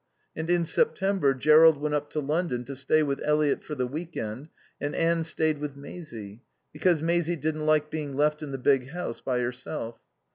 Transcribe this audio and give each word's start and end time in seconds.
And 0.35 0.49
in 0.49 0.65
September 0.65 1.35
Jerrold 1.35 1.77
went 1.77 1.93
up 1.93 2.09
to 2.09 2.19
London 2.19 2.63
to 2.63 2.75
stay 2.75 3.03
with 3.03 3.21
Eliot 3.23 3.63
for 3.63 3.75
the 3.75 3.85
week 3.85 4.17
end, 4.17 4.49
and 4.81 4.95
Anne 4.95 5.23
stayed 5.23 5.59
with 5.59 5.75
Maisie, 5.75 6.41
because 6.73 7.03
Maisie 7.03 7.35
didn't 7.35 7.67
like 7.67 7.91
being 7.91 8.15
left 8.15 8.41
in 8.41 8.49
the 8.49 8.57
big 8.57 8.89
house 8.89 9.21
by 9.21 9.41
herself. 9.41 9.99